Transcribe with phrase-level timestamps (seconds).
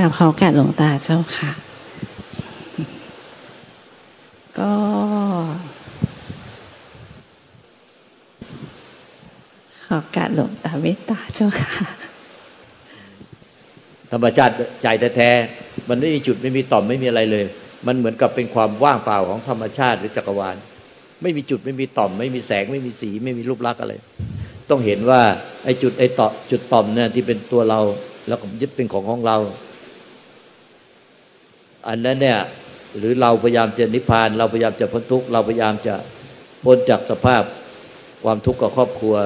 [0.00, 1.50] กราบขอการหลวงตาเจ้าค่ะ
[4.58, 4.70] ก็
[9.86, 11.72] ขอการหลวงตาเมตตาเจ้าค่ะ
[14.12, 14.86] ธรรมชาติใจ
[15.16, 17.44] แท้ๆมันไม่มีจุดไม่มีต่อมไม่มีอะไรเลย
[17.86, 20.56] มันเหมือนกับเป็นความว่างเปล่าของธรรมชาติหรือจักรวาล
[21.22, 23.92] ไม่มีจุดไม่มีต่อม ไม่มีแสง ไม่มีสี ไม่มีรูปลักษณ์อะไร
[24.70, 25.20] ต้องเห็นว่า
[25.64, 27.80] ไอ้จุดไอ้ต่อจุดต่อมเนี่ยที่เป็นตัวเรา
[28.28, 29.38] แล้วก็ยึดเป็นของของเรา
[31.88, 32.38] อันนั้นเนี่ย
[32.98, 35.94] หรือเราพยายามจะนิพพาน เราพยายามจะพ้นทุกข์เราพยายามจะ
[36.64, 37.42] พ้นจากสภาพ
[38.24, 39.16] ความทุกข์กับครอบครัว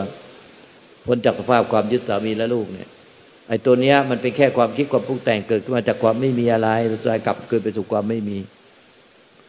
[1.06, 2.88] พ้นจากสภาพความยึดสามีและลูกเนี่ย
[3.48, 8.38] ไอ้ตัวเนี้ยมันเป็นแค่ความคิดความปรุงแต่งเกิดขึ้นมาจากความไม่มีอะไรสุดท้ายกลับเกิดไปสู่ความไม่มี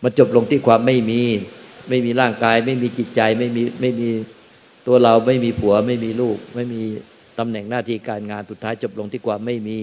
[0.03, 1.21] มันจบลงที่ความไม่มี
[1.89, 4.09] ไม่มีร่างกาย ไม่มีจิตใจไม่มีไม่มี
[4.87, 6.81] ตัวเราไม่มีผัว ไม่มีลูก ไม่มี
[7.39, 9.80] ตำแหน่งหน้าที่การงานสุดท้ายจบลงที่ความไม่มี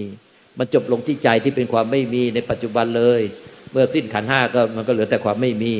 [0.59, 3.21] มันจบลงที่ใจที่เป็นความไม่มีในปัจจุบันเลย
[3.71, 5.73] เมื่อสิ้นขันห้าก็มันก็เหลือแต่ความไม่มี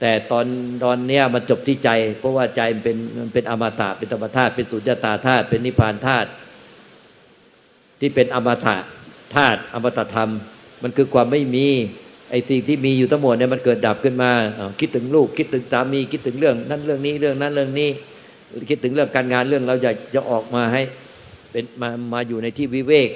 [0.00, 0.46] แต่ตอน
[0.84, 6.28] ตอนเนี้ยมันจบที่ใจ เพราะว่าใจมันเป็นมันเป็นอมตะเป็นธรรมธาตุเป็นสุญญตาธาตุเป็นนิพพานธาตุ
[8.00, 8.76] ที่เป็นอมตะ
[9.34, 10.30] ธาตุอมตะธรรม
[10.82, 11.66] มันคือความไม่มี
[12.30, 14.30] ไอ้สิ่งที่มีอยู่ทั้งหมดเนี่ยมันเกิดดับขึ้นมา
[14.80, 17.90] คิดถึงลูกคิดถึงสามีคิดถึงเรื่อง นั้นเรื่องนี้เรื่องนั้นเรื่องนี้
[18.70, 20.82] คิดถึงเรื่องการงานเรื่องเราอยากจะออกมาให้
[21.50, 23.08] เป็นมามาอยู่ในที่วิเวก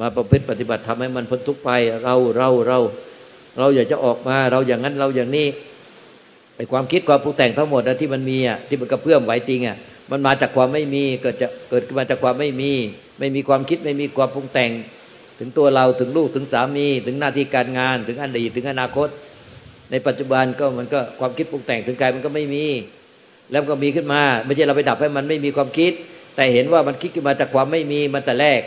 [0.00, 1.70] มาประพฤติปฏิบัติทำให้มันพ้นทุกข์ไป
[2.04, 2.78] เราเราเรา
[3.58, 5.46] เราอยากจะออกมาเราอย่างนั้นเราอย่างนี้
[6.56, 9.76] ไอ้ความคิดความปรุงแต่งทั้งหมดที่มันมีอะที่มันกระเพื่อมไหวจริงอะ
[10.10, 12.72] มันมาจากความไม่มีเกิดจะเกิดมาจากความไม่มี
[13.18, 14.70] ไม่มีความคิดไม่มีความปรุงแต่ง
[15.38, 19.08] ถึงตัวเราถึงลูกถึงสามี ถึงหน้าที่การงาน ถึงอดีตถึงอนาคต
[19.90, 22.64] ในปัจจุบันก็มันก็ความคิดปรุงแต่งถึงกายมันก็ไม่มี
[23.50, 25.92] แล้วก็มีขึ้นมา ไม่ใช่เราไปดับให้มันไม่มีความคิด
[26.36, 28.60] แต่เห็นว่ามันคิดขึ้นมาจากความไม่มีมันแต่แรก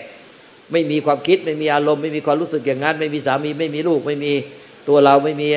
[0.71, 4.33] ไม่มีความคิดไม่มีอารมณ์ไม่มีความรู้สึกอย่างนั้น ไม่มีสามีไม่มีลูกไม่มี
[4.87, 5.49] ตัวเราไม่มี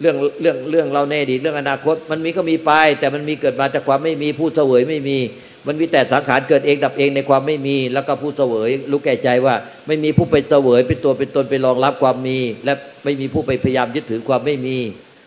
[0.00, 2.70] เรื่องเรื่องเรื่องเราในอดีตเรื่องอนาคต มันมีก็มีไป
[3.00, 5.18] แต่มันมีเกิดมาจากความไม่มีผู้เสวยไม่มี
[5.66, 9.54] มันมีแต่สังขารเกิดเองดับเองในความไม่มี แล้วก็ผู้เสวยรู้แก่ใจว่า
[9.86, 12.72] ไม่มีผู้ไปเสวยเป็นตัวเป็นตนไปรองรับความมี และ
[13.04, 14.78] ไม่มีผู้ไปพยายามยึดถือความไม่มี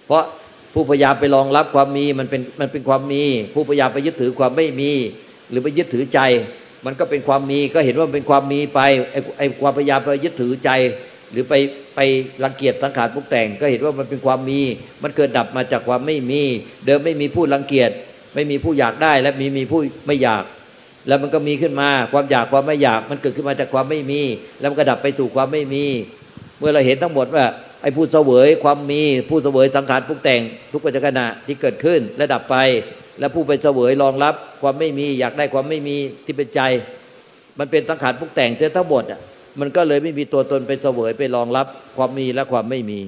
[0.08, 0.24] เพราะ
[0.74, 3.24] ผู้พยายามไปรองรับความมีมันเป็นมันเป็นความมี
[3.54, 4.92] ผู้พยายามไปยึดถือความไม่มี
[5.50, 6.20] หรือไปยึดถือใจ
[6.86, 8.80] มันก็เป็นความมีก็เห็นว่าเป็นความมีไป
[9.12, 10.70] ไอ้ไอความพยายามไปยึดถือใจ
[11.32, 11.54] หรือไป
[11.96, 12.00] ไป
[12.44, 14.62] รังเกียจสังขารพุกแต่ง ก็เห็นว่ามันเป็นความมี
[15.04, 16.42] มันเกิดดับมาจากความไม่มี
[16.86, 17.92] เดิมไม่มีผู้รังเกียจ
[18.36, 20.44] ไม่มีผู้อยากได้และมีมีผู้ไม่อยาก
[21.08, 24.22] แล้วมันก็มีขึ้นมาความอยากความไม่อยาก มันเกิดขึ้นมาจากความไม่มี
[24.60, 25.86] แล้วมันก็ดับไปสู่ความไม่มี
[26.60, 27.46] เมื่อเราเห็นทั้งหมดว่า
[27.82, 30.42] ไอ้ผู้เสวยความมีผู้เสวยสังขารพุกแต่ง
[30.72, 32.56] ทุกปัจจุบันที่เกิดขึ้นและดับไป
[33.20, 35.96] แล้วผู้ไปเสวยรองรับความไม่มีอยากได้ความไม่มี
[36.26, 36.62] ที่เป็นใจ
[37.60, 39.22] มันเป็นสังขารพุกแต่งเทั้งหมดอะ
[39.60, 41.68] มันก็เลยไม่มีตัวตนไปเสวยไปรองรับ
[41.98, 43.00] ความมีและความไม่มี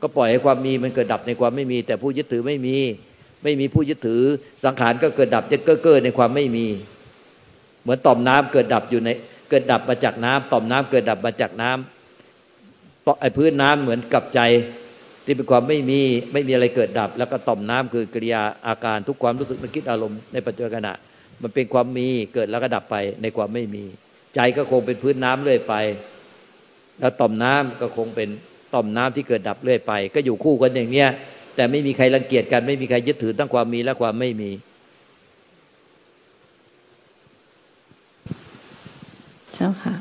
[0.00, 2.76] ก็ปล่อยให้ความมีมันเกิดดับในความไม่มี แต่ผู้ยึดถือไม่มี
[3.42, 4.22] ไม่มีผู้ยึดถือ
[4.64, 6.66] สังขารก็เกิดดับจะเก้อเก้อในความไม่มี
[7.82, 9.08] เหมือนต่อมน้ำเกิดดับอยู่ใน
[9.48, 14.40] เกิดดับมาจากน้ำต่อมน้ำเกิดดับมาจากน้ำไอ้พื้นน้ำเหมือนกับใจ
[15.28, 16.00] ที่เป็นความไม่มี
[16.32, 20.94] ไม่มีอะไรเกิดดับ แล้วก็ต่อมน้ำคือกริยาอาการทุกความรู้สึกนึกคิดอารมณ์ในปัจจุบันขณะ
[21.42, 23.84] มันเป็นความมีเกิดแล้วก็ดับไปในความไม่มี
[24.34, 25.74] ใจก็คงเป็นพื้นน้ำเรื่อยไป
[27.00, 28.28] แล้วต่อมน้ำก็คงเป็น
[28.74, 31.08] ต่อมน้ำที่เกิดดับเรื่อยไป ก็อยู่คู่กันอย่างเนี้ย
[31.56, 34.50] แต่ไม่มีใครรังเกียจกันไม่มีใครยึดถือตั้งความมีและความไม่มี
[39.54, 39.94] เจ้าค่ะ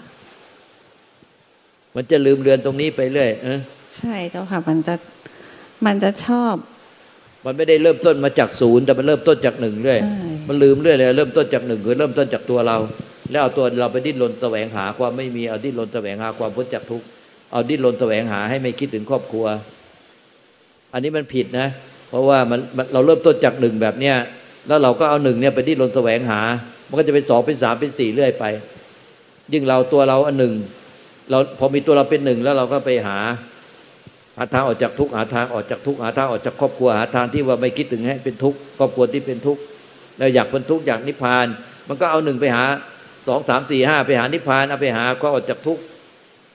[1.95, 3.59] มันจะลืมเรือนตรงนี้ไปเรื่อยเออ
[3.97, 4.95] ใช่เจ้าค่ะมันจะ
[5.85, 6.55] มันจะชอบ
[7.45, 9.99] มันไม่ได้เริ่มต้นมาจากศูนย์แต่มันเริ่มต้นจากหนึ่งเรื่อย
[10.47, 12.77] มันลืมเรื่อยเลยเริ่มต้นจากหนึ่งคือเริ่มต้นจากตัวเรา
[13.31, 17.05] แล้วเอาตัวเราไปดิ้นรนแสวงหาความไม่มีเอาดิ้นรนแสวงหาความพ้นจากทุกข์
[17.51, 19.45] เอาดิ้นรนแสวงหาให้ไม่คิดถึงครอบครัว
[20.93, 21.67] อันนี้มันผิดนะ
[22.09, 22.59] เพราะว่ามัน
[22.93, 24.15] เราเริ่มต้นจากหนึ่งแบบเนี้ย
[24.67, 26.41] แล้วเราก็เอาหนึ่งเนี่ยไปที่ลนแสวงหา
[26.87, 28.45] มันก็จะเป็นสองเป็นสามเป็นสี่เรื่อยไป
[29.53, 30.53] ยิ่งเราตัวเราอันหนึ่ง
[31.29, 33.17] เราพอมีตัวเราเป็นหนึ่งแล้วเราก็ไปหา
[34.37, 39.61] หาทางออกจากทุกข์หาทางออกจากทุกข์หาทางออกจากครอบครัวหาทางที่ว่าไม่คิดถึงให้เป็นทุกข์ครอบครัวที่เป็นทุกข์
[40.17, 41.45] เราอยากเป็นทุกข์อยากนิพพาน
[41.87, 42.65] มันก็เอาหนึ่งไปหา
[43.27, 45.81] สองสามสี่ห้าไปหานิพพานเอาไปหาก็ออกจากทุกข์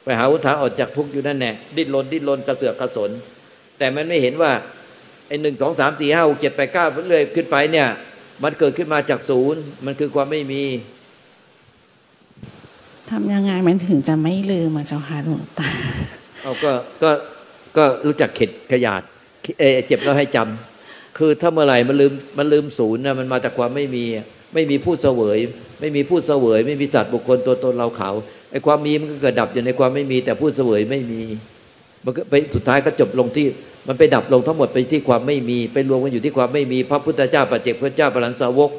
[0.05, 3.11] ไปหาอุทางออกจากทุกข์อยู่นั่นแน่ดิ้นรนดิ้นรนกระเสือกกระสน
[3.79, 4.53] แต่มันไม่เห็นว่า
[5.29, 7.89] ไอ้หนึ่งสองสามสี่ห้าหกเจ็ดแปดเก้าเรื่อยขึ้นไปเนี่ย
[8.43, 10.63] มันเกิดขึ้นมาจากศูนย์มันคือความไม่มี
[13.11, 15.69] ทำยังไงมันถึงจะไม่ลืมมาเจ้าค่ะหลวงตา
[16.43, 17.11] เอาก็ก็
[17.77, 19.03] ก็รู้จักเข็ดขยาด
[19.59, 24.05] เอเจ็บแล้วให้จำคือถ้าเมื่อไหร่มันลืมมันลืมศูนย์นะมันมาจากความไม่มี
[24.55, 25.39] ไม่มีผู้เสวย
[25.81, 28.11] ไม่มีผู้เสวย ไม่มีสัตว์บุคคลตัวตนเราเขา
[28.51, 31.23] ไอ้ความมีมันก็เกิดดับอยู่ในความไม่มี แต่ผู้เสวยไม่มี
[32.05, 33.47] มันก็ไปสุดท้ายก็จบลงที่
[33.89, 38.71] มันไปดับลงทั้งหมดไปที่ความไม่มีไปรวมกันอยู่ที่ความไม่มี พระพุทธเจ้าปัจเจกพระเจ้าปรันสาวก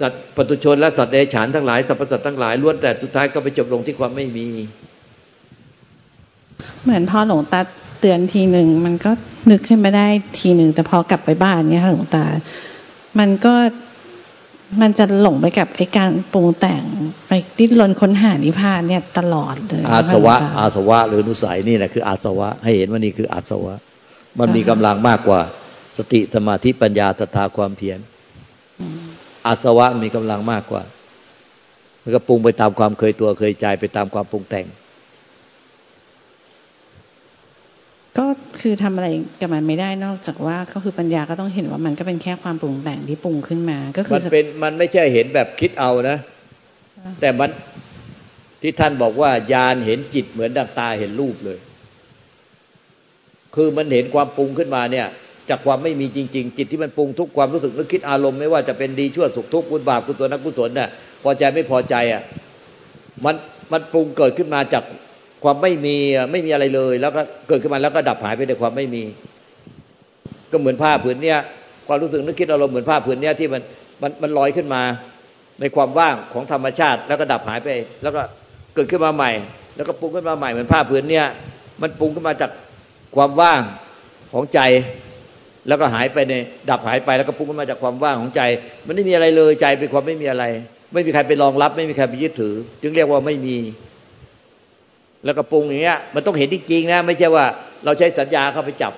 [0.00, 4.46] สัตว์ปตุชนและสัตว์เดรัจฉานทั้งหลายสรรพสัตว์ทั้งหลายล้วนแต่สุดท้ายก็ไปจบลงที่ความไม่มี
[6.84, 7.60] เหมือนพอหลวงตา
[8.00, 9.10] เตือนทีหนึ่งมันก็
[9.50, 10.06] นึกขึ้นมาได้
[10.38, 12.24] ทีหนึ่งแต่พอกลับไปบ้านเนี่ยค่ะหลวงตา
[13.18, 13.54] มันก็
[14.80, 16.82] มันจะหลงไปกับไอ้การปรุงแต่ง
[17.28, 23.74] ไปดิ้นรนค้นหานิพพานเนี่ยตลอดเลยอาสวะ อาสวะ หรือนุสัยนี่แหละคือ อาสวะ ให้เห็นว่านี่คืออาสวะ
[24.38, 25.40] มันมีกำลังมากกว่า
[25.96, 27.98] สติสมาธิปัญญาตถาความเพียร
[29.46, 30.82] อาสวะมีกำลังมากกว่า
[32.02, 34.66] มันก็ปรุงไปตามความเคยตัวเคยใจไปตามความปรุงแต่ง
[38.18, 38.26] ก็
[38.60, 39.08] คือทำอะไร
[39.40, 46.18] กับมันไม่ได้นอกจากว่าก็คือปัญญาก็ต้องเห็นว่ามันก็เป็นแค่ความปรุงแต่งที่ปรุงขึ้นมา ก็คือมันเป็นมันไม่ใช่เห็นแบบคิดเอานะ
[47.20, 47.50] แต่มัน
[48.62, 51.58] ที่ท่านบอกว่ายานเห็นจิตเหมือนดังตาเห็นรูปเลย
[53.54, 55.06] คือมันเห็นความปรุงขึ้นมาเนี่ย
[55.48, 60.88] จากความไม่มีจริง ๆ จิตที่มันปรุงทุกความรู้สึกนึกคิดอารมณ์ไม่ว่าจะเป็นดีชั่วสุขทุกข์บุญบาปกุศลนักกุศลน่ะ
[61.22, 62.22] พอใจไม่พอใจอะ
[63.24, 63.34] มัน
[63.72, 64.84] มันปรุงเกิดขึ้นมาจาก
[65.42, 65.96] ความไม่มี
[66.32, 69.02] ไม่มีอะไรเลย แล้วก็เกิดขึ้นมาแล้วก็ดับหายไปในความไม่มี
[70.52, 71.38] ก็เหมือนผ้าผืนเนี้ย
[71.86, 73.62] ความรู้สึกนึกคิดอารมณ์เหมือนผ้าผืนเนี้ยที่มัน
[74.02, 74.82] มันมันลอยขึ้นมา
[75.60, 77.68] ในความว่างของธรรมชาติ แล้วก็ดับหายไป
[78.02, 78.22] แล้วก็
[78.74, 79.30] เกิดขึ้นมาใหม่
[79.76, 81.26] แล้วก็ปรุงขึ้นมาใหม่เหมือนผ้าผืนเนี้ย
[81.82, 82.50] มันปรุงขึ้นมาจาก
[83.16, 83.60] ความว่าง
[84.32, 84.60] ของใจ
[85.68, 86.34] แล้วก็หายไปใน
[86.70, 88.42] ดับหายไปแล้วก็ปรุงขึ้นมาจากความว่างของใจ
[88.86, 90.44] มันไม่มีอะไรเลยใจเป็นความไม่มีอะไร
[90.92, 93.56] ไม่มีใครไปรองรับ ไม่มีใครไปยึดถือ จึงเรียกว่าไม่มี
[95.24, 97.46] แล้วก็ปรุงอย่างเงี้ย มันต้องเห็นจริงๆนะ ไม่ใช่ว่า
[97.84, 98.92] เราใช้สัญญาเข้าไปจับ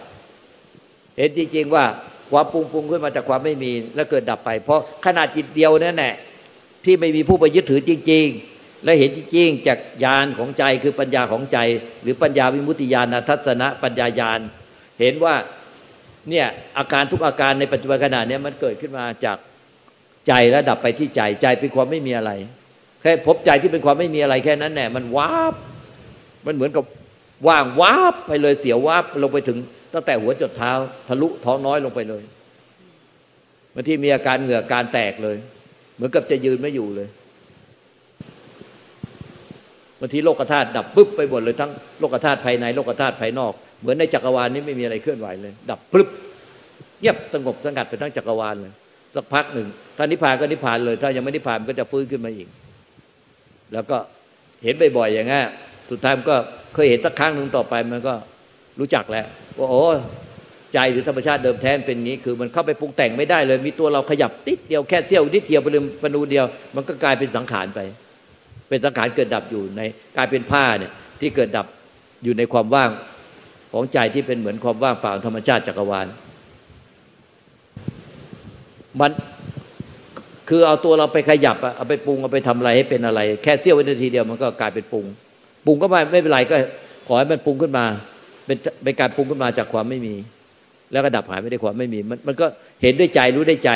[1.18, 1.84] เห็นจริงๆว่า
[2.30, 6.14] ความปรุงปรุงขึ้นมาจากความไม่มี แล้วเกิดดับไป เพราะขนาดจิตเดียวนั่นแหละ
[6.84, 8.26] ที่ไม่มีผู้ไปยึดถือจริง
[8.56, 11.58] ๆ และเห็นจริงๆจากญาณของใจคือปัญญาของใจ
[12.02, 14.40] หรือปัญญาวิมุตติญาณทัศนะปัญญาญาณ
[15.00, 15.34] เห็นว่า
[16.30, 16.46] เนี่ย
[16.78, 19.38] อาการทุกอาการในปัจจุบันขณะนี้มันเกิดขึ้นมาจาก
[20.26, 22.30] ใจแล้วดับไปที่ใจใจเป็นความไม่มีอะไร
[23.00, 25.54] แค่พบใจที่เป็นความไม่มีอะไรแค่นั้นแหละมันวาบ
[26.46, 26.84] มันเหมือนกับ
[27.48, 29.58] ว่างวาบไปเลยเสียววาบลงไปถึง
[29.94, 30.72] ตั้งแต่หัวจดเท้า
[31.08, 32.22] ทะลุท้องน้อยลงไปเลย
[33.74, 35.36] บางทีมีอาการเหงื่อการแตกเลย
[35.94, 37.08] เหมือนกับจะยืนไม่อยู่เลย
[40.00, 46.08] บางทีโลกธาตุดับปุ๊บไปหมดเลยทั้งโลกธาตุภายในโลกธาตุภายนอก เหมือนในจักรวาลนี้ไม่มีอะไรเคลื่อนไหวเลย ดับปุ๊บ
[47.00, 48.72] เงียบสงบสงัดไปทั้งจักรวาลเลย
[49.14, 52.48] สักพักหนึ่งถ้านิพพานก็นิพพานเลย ถ้ายังไม่นิพพานก็จะฟื้นขึ้นมาอีก
[53.72, 53.96] แล้วก็
[54.64, 55.40] เห็นบ่อยๆอย่างงี้
[55.90, 56.36] สุดท้ายมันก็
[56.74, 58.14] เคยเห็นสักครั้งหนึ่งต่อไปมันก็
[58.80, 59.26] รู้จักแล้ว
[59.58, 59.84] ว่าโอ้
[60.74, 66.44] ใจหรือธรรมชาติเดิมแท้เป็นงี้ คือมันเข้าไปปรุงแต่งไม่ได้เลย มีตัวเราขยับติดเดียวแค่เสี้ยวนิดเดียวไปลืมปนูเดียว
[66.76, 67.80] มันก็กลายเป็นสังขารไป
[68.68, 69.80] เป็นสังขารเกิดดับอยู่ใน
[70.16, 71.66] กลายเป็นผ้าเนี่ยที่เกิดดับ
[72.24, 72.90] อยู่ในความว่าง
[73.72, 76.06] ของใจที่เป็นเหมือนความว่างเปล่าธรรมชาติจักรวาล
[79.00, 79.10] มัน
[80.48, 85.06] คือเอาตัวเราไปขยับเอาไปปรุงเอาไปทำอะไรให้เป็นอะไร แค่เสี้ยววินาทีเดียวมันก็กลายเป็นปรุง
[85.66, 86.56] ปรุงก็ไม่ไม่เป็นไรก็
[87.06, 87.84] ขอให้มันปรุงขึ้นมา
[88.46, 90.14] เป็นเป็นการปรุงขึ้นมาจากความไม่มี
[90.92, 92.46] แล้วก็ดับหายไม่ได้ความไม่มี มันมันก็
[92.82, 93.70] เห็นด้วยใจรู้ได้ใจ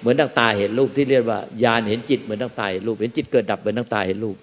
[0.00, 4.36] เหมือนดังตาเห็นรูปที่เรียกว่าญาณเห็นจิตเหมือนดังตาเห็นรูปเห็นจิตเกิดดับเหมือนดังตาเห็นรูป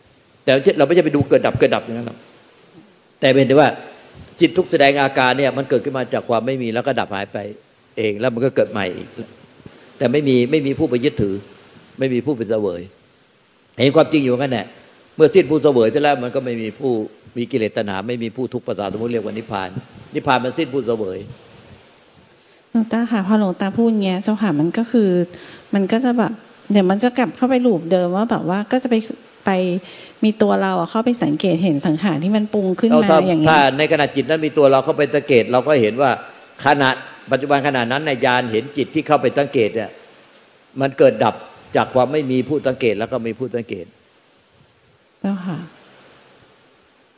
[0.44, 2.18] แต่เราไม่ใช่ไปดูเกิดดับเกิดดับอย่างนั้นหรอก
[3.20, 3.70] แต่เป็นแต่ว่า
[4.40, 7.38] จิตทุกแสดงอาการเนี่ยมันเกิดขึ้นมาจากความไม่มีแล้วก็ดับหายไป
[7.98, 9.08] เองแล้วมันก็เกิดใหม่อีก
[9.98, 11.36] แต่ไม่มีไม่มีผู้ไปยึดถือ
[12.00, 12.82] ไม่มีผู้ไปเสวย
[13.82, 14.66] เห็นความจริงอยู่งั้นแหละ
[15.20, 16.92] มื่อสิ้นผู้เสวยไปแล้วมันก็ไม่มีผู้
[17.38, 19.70] มีกิเลสตนาไม่มีผู้ทุกข์ประสาทสมมติเรียกว่านิพพาน
[20.16, 21.18] นิพพานมันสิ้นผู้เสวย
[22.72, 25.10] หลวงตาค่ะพอหลวงตาพูดเงี้ยเจ้าค่ะมันก็คือ
[25.74, 26.32] มันก็จะแบบ
[26.72, 28.96] เดี๋ยวมันจะกลับเข้าไปหลูบเดิมว่าแบบว่าก็จะไป
[29.46, 29.52] ไป
[30.24, 36.12] มีตัวเราเข้าไปสังเกตเห็นสังขารที่มันปรุงขึ้นมาอย่างนี้ถ้าในขณะจิตนั้นมีตัวเราเข้าไปสังเกต เราก็เห็นว่า
[36.66, 36.90] ขณะ
[37.32, 39.90] ปัจจุบันขณะนั้นในญาณเห็นจิตที่เข้าไปสังเกตเนี่ย
[40.82, 41.36] มันเกิดดับ
[41.76, 43.86] จากความไม่มีผู้สังเกตแล้วก็มีผู้สังเกต
[45.22, 45.58] เจ้าค่ะ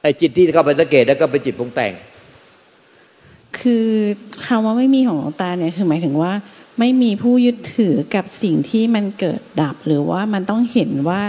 [0.02, 1.94] ไอ้จิตที่เข้าไปสังเกตแล้วก็เป็นจิตปรุงแต่ง
[3.60, 3.88] คือ
[4.46, 6.34] คำว่าไม่มีของหลวงตาเนี่ยคือหมายถึงว่า
[6.80, 11.22] ไม่มีผู้ยึดถือกับสิ่งที่มันเกิดดับ หรือว่ามันต้องเห็นว่า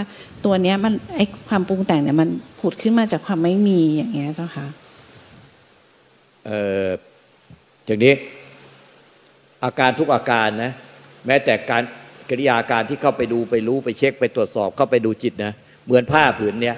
[0.45, 4.65] ตัวเนี้ยมันไอ้ความปรุงแต่งเนี่ยมันผุดขึ้นมาจากความไม่มีอย่างเงี้ยเจ้าค่ะ
[6.45, 6.87] เอ่อ
[7.85, 8.13] อย่างนี้
[9.63, 10.71] อาการทุกอาการนะ
[11.25, 11.83] แม้แต่การ
[12.29, 15.53] กิริยาการที่เข้าไปดูไปรู้ไปเช็คไปตรวจสอบเข้าไปดูจิตนะ
[15.85, 16.75] เหมือนผ้าผืนเนี้ย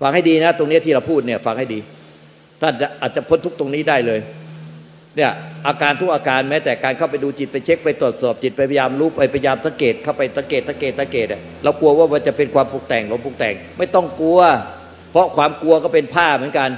[0.00, 1.78] ฟังให้ดีนะ ตรงนี้ที่เราพูดเนี่ยฟังให้ดี
[2.60, 4.20] ท่านจะอาจจะพ้นทุกตรงนี้ได้เลย
[5.16, 5.32] เนี่ย
[5.66, 11.26] อาการทุกอาการแม้แต่การเข้าไปดูจิตไปเช็คไปตรวจสอบจิตไปพยายามรู้ไปพยายามสังเกตเข้าไปสังเกตสังเกตสังเกต
[11.64, 14.40] เรากลัวว่ามันจะเป็นความปรุงแต่งหรือปรุงแต่ง ไม่ต้องกลัว
[15.10, 16.70] เพราะความกลัวก็เป็นผ้าเหมือนกัน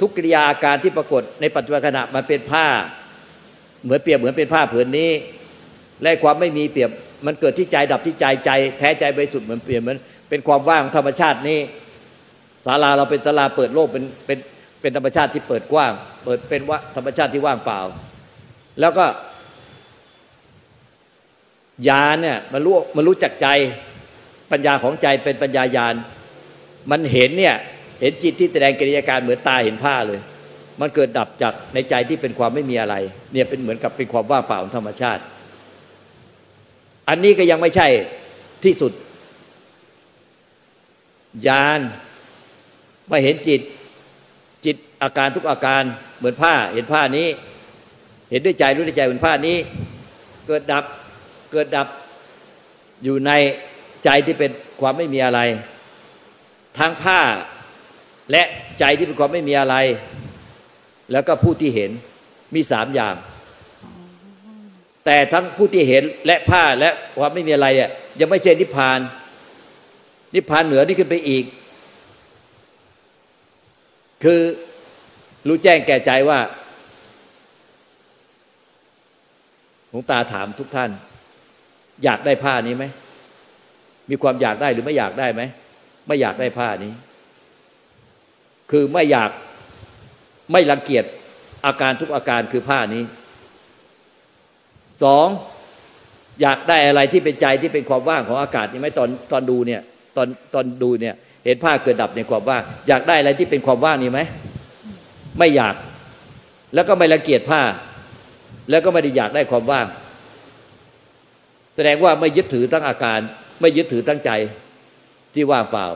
[0.00, 2.66] ทุกกิริยาอาการที่ปรากฏในปัจจุบันขณะมันเป็นผ้า
[3.84, 5.10] เหมือนเปรียบเหมือนเป็นผ้าผืนนี้
[6.02, 6.90] และความไม่มีเปรียบ
[7.26, 9.98] มันเกิดที่ใจดับที่ใจใจ แท้ใจไปสุดเหมือนเปรียบเหมือน
[10.28, 11.58] เป็นความว่างธรรมชาตินี้
[12.64, 14.38] ศาลาเราเป็นศาลาเปิดโลกเป็นเป็น
[14.80, 15.92] เป็นธรรมชาติที่เปิดกว้าง
[16.24, 17.80] เปิดเป็นว่าธรรมชาติที่ว่างเปล่า
[18.80, 19.06] แล้วก็
[21.88, 23.48] ญาณเนี่ยมันรู้มันรู้จักใจ
[24.50, 25.94] ปัญญาของใจเป็นปัญญายาณ
[26.90, 27.56] มันเห็นเนี่ย
[28.00, 30.20] เห็นจิตที่แสดงกิริยาการเหมือนตาเห็นผ้าเลย
[30.80, 32.94] มันเกิดดับจากในใจที่เป็นความไม่มีอะไร
[33.32, 35.22] เนี่ยเป็นเหมือนกับเป็นความว่างเปล่าของธรรมชาติ
[37.10, 37.88] อันนี้ก็ยังไม่ใช่
[38.64, 38.92] ที่สุด
[41.46, 41.80] ญาณ
[43.10, 43.60] มาเห็นจิต
[44.64, 45.82] จิตอาการทุกอาการ
[46.18, 47.28] เหมือนผ้า เห็นผ้านี้
[48.30, 49.56] เห็นด้วยใจรู้ด้วยใจเหมือนผ้านี้
[50.46, 50.84] เกิดดับ
[51.52, 51.86] เกิดดับ
[53.04, 53.30] อยู่ใน
[54.04, 54.50] ใจที่เป็น
[54.80, 55.40] ความไม่มีอะไร
[56.78, 57.20] ทั้งผ้า
[58.30, 58.42] และ
[58.78, 59.76] ใจที่เป็นความไม่มีอะไร
[61.12, 61.90] แล้วก็ผู้ที่เห็น
[62.54, 63.14] มีสามอย่าง
[65.04, 67.90] แต่ทั้งผู้ที่เห็นและผ้าและความไม่มีอะไรอะ
[68.20, 69.00] ยังไม่ใช่นิพพาน
[70.34, 71.44] นิพพานเหนือนี่ขึ้นไปอีก
[74.24, 74.40] คือ
[75.48, 76.38] รู้แจ้งแก่ใจว่า
[79.88, 80.90] หลวงตาถามทุกท่าน
[82.04, 82.84] อยากได้ผ้านี้ไหม
[84.10, 85.42] มีความอยากได้หรือไม่อยากได้ไหม
[86.06, 86.92] ไม่อยากได้ผ้านี้
[88.70, 89.30] คือไม่อยาก
[90.52, 91.04] ไม่รังเกียจ
[91.66, 93.02] อาการทุกอาการคือผ้านี้
[95.02, 95.26] สอง
[96.42, 99.80] อยากได้อะไรที่เป็นใจที่เป็นความว่างของอากาศนี่ไหมตอนตอนดูเนี่ย
[100.16, 101.14] ตอนตอนดูเนี่ย
[101.44, 104.20] เห็นผ้าเกิดดับในความว่าง อยากได้อะไรที่เป็นความว่างนี่ไหม
[105.38, 105.74] ไม่อยาก
[106.74, 107.62] แล้วก็ไม่ละเกียดผ้า
[108.70, 109.86] แล้วก็ไม่ได้อยากได้ความว่าง
[111.74, 113.20] แสดงว่าไม่ยึดถือตั้งอาการ
[113.60, 114.30] ไม่ยึดถือตั้งใจ
[115.34, 115.86] ที่ว่างเปล่า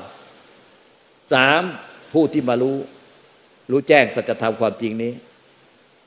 [1.33, 1.63] สาม
[2.13, 2.77] ผู้ที่มารู้
[3.71, 5.13] รู้แจ้งสัจธรรมความจริงนี้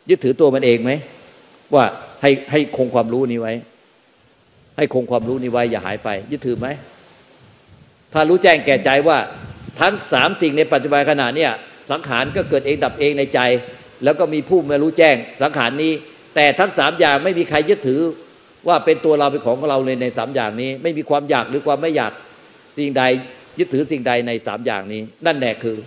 [0.09, 0.91] ยึดถือตัวมันเองไหม
[1.73, 1.85] ว่า
[2.21, 3.53] ให้ให้คงความรู้นี้ไว้
[4.77, 6.67] ให้คงความรู้นี้ไว้ อย่าหายไป ยึดถือไหม
[8.13, 9.17] ถ้ารู้แจ้งแก่ใจว่า
[9.79, 11.51] ทั้งสามสิ่งในปัจจุบันขณะเนี่ย
[11.91, 13.39] สังขารก็เกิดเองดับเองในใจ
[14.03, 15.91] แล้วก็มีผู้มารู้แจ้งสังขารนี้
[16.35, 18.01] แต่ทั้งสามอย่างไม่มีใครยึดถือ
[18.67, 22.11] ว่าเป็นตัวเราเป็นของเราเลยในสามอย่างนี้ ไม่มีความอยากหรือความไม่อยาก
[22.77, 23.03] สิ่งใด
[23.59, 25.77] ยึดถือสิ่งใดในสามอย่างนี้ นั่นแหละคือ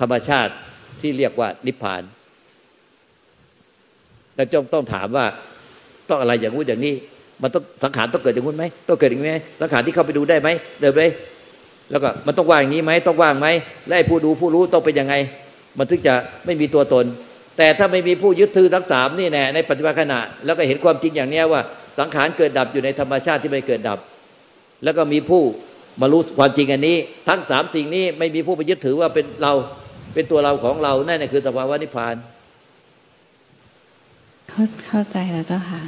[0.00, 0.52] ธรรมชาติ
[1.00, 2.02] ที่เรียกว่านิพพาน
[4.36, 5.26] แล้วจงต้องถามว่า
[6.08, 6.94] ต้องอะไรอย่างนู้นอย่างนี้
[7.42, 10.48] มันต้องสังขารต้องเกิดอย่างนู้นไหมต้องเกิดอย่างนี้ไหมสังขารที่เข้าไปดูได้ไหม
[10.80, 11.00] เดินไป
[11.90, 13.48] แล้วก็มันต้องว่างอย่างนี้ไหมต้องว่างไหม
[13.88, 15.14] และผู้ดูผู้รู้ต้องเป็นยังไง
[15.78, 16.14] มันถึงจะ
[16.44, 17.04] ไม่มีตัวตน
[17.58, 21.62] แต่ถ้าไม่มีผู้ยึดถือทั้งสามนี่แน่ในปัจจุบันขณะ แล้วก็เห็นความจริงอย่างนี้ว่า
[21.98, 23.98] สังขารเกิดดับอยู่ในธรรมชาติที่ไม่เกิดดับ
[24.84, 25.42] แล้วก็มีผู้
[26.00, 26.96] มารู้ความจริงอันนี้
[27.28, 29.52] ทั้งสามสิ่งนี้ไม่มีผู้ไปยึดถือว่าเป็นเรา
[30.14, 32.14] เป็นตัวเราของเรานั่นคือสภาวะนิพพาน
[34.86, 35.82] เข้าใจแล้วเจ้าค่ะ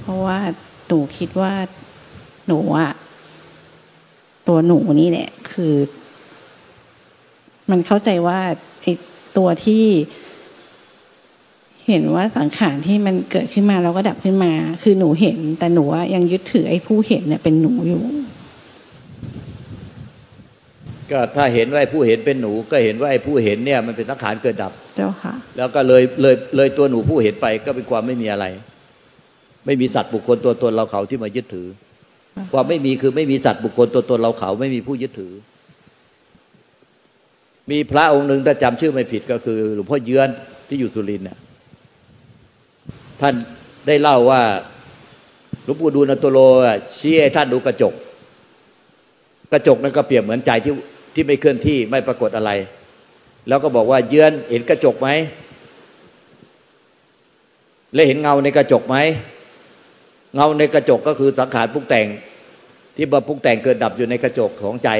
[0.00, 0.38] เพราะว่า
[0.86, 1.54] หนูคิดว่า
[2.46, 2.92] หนูอะ
[4.48, 5.74] ตัวหนูนี่เนี่ยคือ
[7.70, 8.40] มันเข้าใจว่า
[8.82, 8.86] ไอ
[9.36, 9.84] ตัวที่
[11.86, 14.52] เห็นว่าสังขารที่มันเกิดขึ้นมาแล้วก็ดับขึ้นมา
[14.82, 18.02] คือหนูเห็น แต่หนูว่ายังยึดถือไอ้ผู้เห็นเนี่ยเป็นหนูอยู่
[21.12, 28.46] ก็ถ้าเห็นว่าไอ้ผู้เห็นเป็นหนูก็เห็นว่าไอ้ผู้เห็นเนี่ยมันเป็นสังขารเกิดดับ เจ้าค่ะ แล้วก็เลยเลยเลยตัวหนูผู้เห็นไปก็เป็นความไม่มีอะไร
[29.66, 31.68] ไม่มีสัตว์บุคคลตัวตนเราเขาที่มายึดถือ
[32.52, 35.32] ความไม่มีคือไม่มีสัตว์บุคคลตัวตนเราเขาไม่มีผู้ยึดถือ
[37.70, 40.28] มีพระองค์หนึ่งถ้าจำชื่อไม่ผิดก็คือ หลวงพ่อเยือน
[40.68, 41.38] ที่อยู่สุรินทร์เนี่ย
[43.20, 43.34] ท่าน
[43.86, 44.42] ได้เล่าว่า
[45.64, 46.38] หลวงปู่ดูลตโล
[46.98, 47.94] ชี้ให้ท่านดูกระจก
[49.52, 50.72] กระจกนั้นก็เปรียบเหมือนใจที่
[51.14, 52.50] ที่ไม่เคลื่อนที่ไม่ปรากฏอะไร
[53.48, 55.08] แล้วก็บอกว่าเยือนเห็นกระจกไหม
[57.94, 58.96] และเห็นเงาในกระจกไหม
[60.34, 62.06] เงาในกระจกก็คือสังขารปรุงแต่ง
[62.96, 64.90] ที่บาปรุงแต่งเกิดดับอยู่ในกระจกของใจ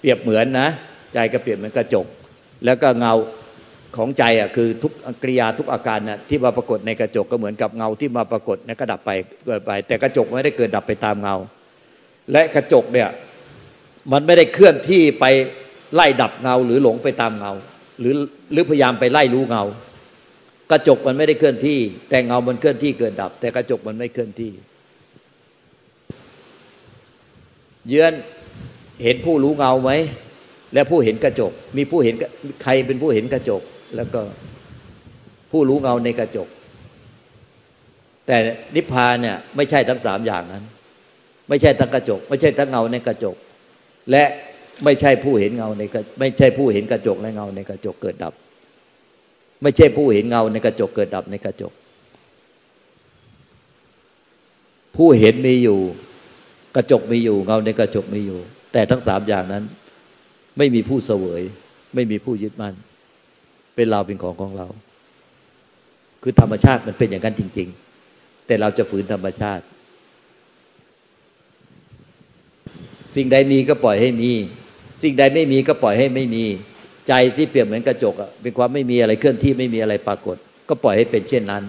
[0.00, 0.68] เปรียบเหมือนนะ
[1.14, 2.06] ใจก็เปรียบเหมือนกระจก
[2.64, 3.14] แล้วก็เงา
[3.96, 4.92] ของใจอะคือทุก
[5.22, 9.10] กริยาทุกอาการนะที่มาปรากฏในกระจกก็เหมือนกับเงาที่มาปรากฏในกระดับไป
[9.46, 11.36] เกิดไป แต่กระจกไม่ได้เกิดดับไปตามเงา
[12.32, 13.08] และกระจกเนี่ย
[14.12, 15.24] มันไม่ได้เคลื่อนที่ไป
[15.94, 17.52] ไล่ดับเงาหรือหลงไปตามเงา
[18.00, 18.14] หรือ
[18.52, 19.64] หรือพยายามไปไล่รู้เงา
[20.70, 24.52] กระจกมันไม่ได้เคลื่อนที่ แต่เงามันเคลื่อนที่เกิดดับ แต่กระจกมันไม่เคลื่อนที่
[27.88, 28.12] เยือน
[29.02, 29.90] เห็นผู้รู้เงาไหม
[30.74, 32.14] และผู้เห็นกระจก มีผู้เห็น
[32.62, 33.62] ใครเป็นผู้เห็นกระจก
[33.96, 34.20] แล้วก็
[35.50, 36.48] ผู้รู้เงาในกระจก
[38.26, 38.36] แต่
[38.76, 40.64] นิพพานเนี่ยไม่ใช่ทั้งสามอย่างนั้น
[41.48, 43.36] ไม่ใช่ทั้งกระจก ไม่ใช่ทั้งเงาในกระจก
[44.10, 44.24] และ
[44.84, 45.82] ไม่ใช่ผู้เห็นเงาใน
[46.20, 48.34] ไม่ใช่ผู้เห็นกระจกและเงาในกระจกเกิดดับ
[49.62, 51.72] ไม่ใช่ผู้เห็นเงาในกระจกเกิดดับในกระจก
[54.96, 55.78] ผู้เห็นมีอยู่
[56.76, 58.40] กระจกมีอยู่ เงาในกระจกมีอยู่
[58.72, 59.64] แต่ทั้งสามอย่างนั้น
[60.58, 61.42] ไม่มีผู้เสวย
[61.94, 62.74] ไม่มีผู้ยึดมั่น
[63.74, 64.68] เป็นเราเป็นของของเรา
[66.22, 67.68] คือธรรมชาติมันเป็นอย่างนั้นจริง
[68.08, 69.64] ๆ แต่เราจะฝืนธรรมชาติ
[73.18, 74.32] สิ่งใดมีก็ปล่อยให้มี
[75.02, 76.44] สิ่งใดไม่มีก็ปล่อยให้ไม่มี
[77.08, 80.36] ใจที่เปรียบเหมือนกระจกอะเป็นความไม่มีอะไรเคลื่อนที่ไม่มีอะไรปรากฏ
[80.68, 81.62] ก็ปล่อยให้เป็นเช่นนั้น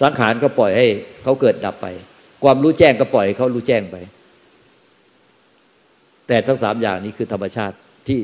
[0.00, 0.86] สังขารก็ปล่อยให้
[1.22, 1.86] เขาเกิดดับไป
[2.44, 3.96] ความรู้แจ้งก็ปล่อยให้เขารู้แจ้งไป
[6.28, 7.76] แต่ทั้งสามอย่างนี้คือธรรมชาติ
[8.08, 8.18] ที่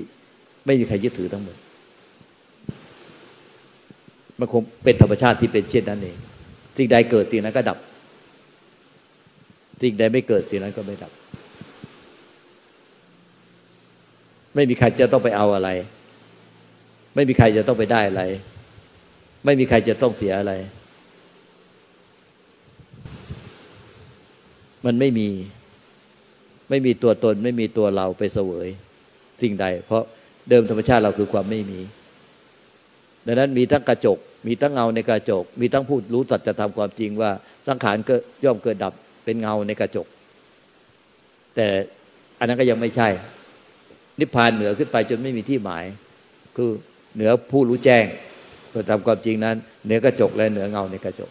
[0.66, 1.56] ไม่มีใครยึดถือทั้งหมด
[4.38, 6.16] มันคงเป็นธรรมชาติที่เป็นเช่นนั้นเอง
[6.76, 7.78] สิ่งใดเกิดสิ่งนั้นก็ดับ
[9.82, 11.12] สิ่งใดไม่เกิดสิ่งนั้นก็ไม่ดับ
[14.58, 15.70] ไม่มีใครจะต้องไปเอาอะไร
[17.14, 18.22] ไม่มีใครจะต้องไปได้อะไร
[19.44, 20.52] ไม่มีใครจะต้องเสียอะไร
[24.86, 25.28] มันไม่มี
[26.70, 28.68] ไม่มีตัวตน ไม่มีตัวเราไปเสวย
[29.42, 30.02] สิ่งใด เพราะ
[30.48, 31.80] เดิมธรรมชาติเราคือความไม่มี
[33.26, 37.30] ดังนั้นมีทั้งกระจก มีทั้งเงาในกระจก มีทั้งพูดรู้สัจธรรมความจริงว่า
[37.66, 38.92] สังขารก็ย่อมเกิดดับ
[39.24, 40.06] เป็นเงาในกระจก
[41.54, 41.66] แต่
[42.38, 43.08] อันนั้นก็ยังไม่ใช่
[44.20, 45.84] นิพพานเหนือขึ้นไปจนไม่มีที่หมาย
[46.56, 46.70] คือ
[47.14, 48.04] เหนือผู้รู้แจ้ง
[48.74, 51.30] สัจธรรมความจริงนั้น เหนือกระจกและเหนือเงาในกระจก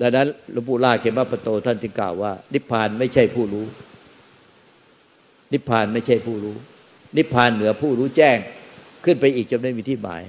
[0.00, 3.66] ดังนั้นหลวงปู่ล่าเขมาปโตท่านจึงกล่าวว่า นิพพานไม่ใช่ผู้รู้
[5.52, 6.56] นิพพานไม่ใช่ผู้รู้
[7.16, 8.36] นิพพานเหนือผู้รู้แจ้ง
[9.04, 10.22] ขึ้นไปอีกจนไม่มีที่หมาย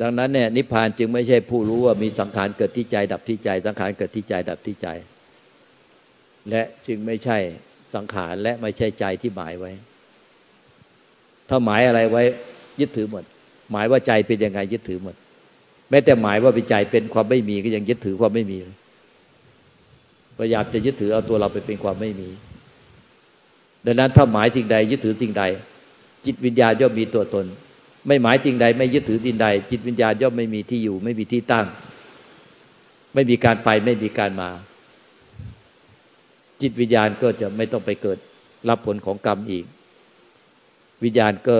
[0.00, 4.88] ดังนั้นเนี่ยนิพพานจึงไม่ใช่ผู้รู้ว่ามีสังขารเกิดที่ใจดับที่ใจ สังขารเกิดที่ใจดับที่ใจ
[6.50, 7.38] และจึงไม่ใช่
[7.94, 9.72] สังขารและไม่ใช่ใจที่หมายไว้
[11.48, 12.22] ถ้าหมายอะไรไว้
[12.80, 13.24] ยึดถือหมด
[13.70, 15.14] หมายว่าใจเป็นยังไงยึดถือหมด
[15.90, 18.58] แม้แต่หมายว่าเป็นใจเป็นความไม่มีก็ยังยึดถือความไม่มี
[20.38, 22.28] พยายามจะยึดถือเอาตัวเราไปเป็นความไม่มี
[23.86, 25.44] ดังนั้นถ้าหมายสิ่งใด ยึดถือสิ่งใด
[26.26, 27.46] จิตวิญญาณย่อมมีตัวตน
[28.06, 31.66] ไม่หมายจริงใด ไม่ยึดถือดินใด จิตวิญญาณย่อมไม่มีที่อยู่ ไม่มีที่ตั้ง
[33.14, 34.50] ไม่มีการไปไม่มีการมา
[36.62, 38.18] จิตวิญญาณก็จะไม่ต้องไปเกิด
[38.68, 39.64] รับผลของกรรมอีก
[41.04, 41.56] วิญญาณก็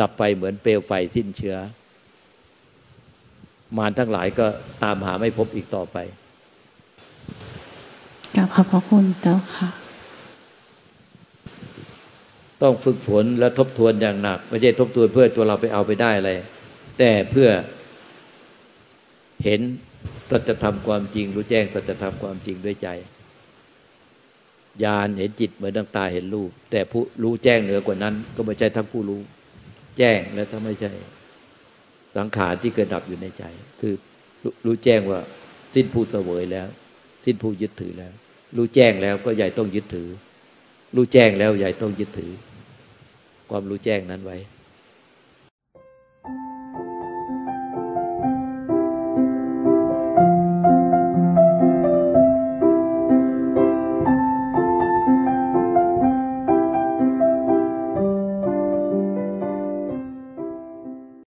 [0.00, 1.56] ดับไปเหมือนเปลวไฟสิ้นเชื้อ
[3.76, 4.46] มารทั้งหลายก็
[4.82, 5.96] ตามหาไม่พบอีกต่อไป
[8.34, 9.68] กราบขอบพระคุณเจ้าค่ะ
[12.62, 16.32] ต้องฝึกฝนและทบทวนอย่างหนัก ไม่ใช่ทบทวนเพื่อตัวเราไปเอาไปได้อะไร
[16.98, 17.48] แต่เพื่อ
[19.44, 19.60] เห็น
[20.30, 22.88] สัจธรรมความจริง รู้แจ้งสัจธรรมความจริงด้วยใจ
[24.84, 29.20] ญาณเห็นจิตเหมือนดังตาเห็นรูป แต่ผู้รู้แจ้งเหนือกว่านั้น ก็ไม่ใช่ทั้งผู้รู้
[29.98, 30.92] แจ้งและถ้าไม่ใช่
[32.16, 33.44] สังขารที่เกิดดับอยู่ในใจ
[33.80, 33.94] คือ
[34.66, 35.20] รู้แจ้งว่า
[35.74, 36.68] สิ้นผู้เสวยแล้ว
[37.24, 38.12] สิ้นผู้ยึดถือแล้ว
[38.56, 40.08] รู้แจ้งแล้วก็ใหญ่ต้องยึดถือ
[40.96, 42.32] รู้แจ้งแล้วใหญ่ต้องยึดถือ
[43.50, 44.36] ความรู้แจ้งนั้นไว้